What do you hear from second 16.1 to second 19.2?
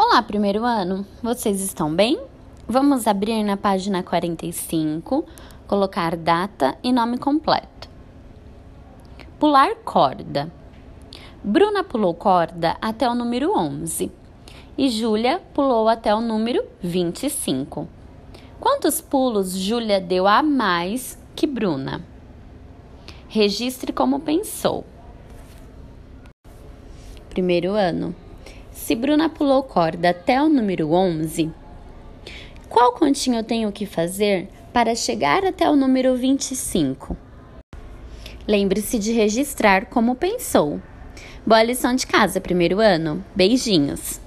o número 25. Quantos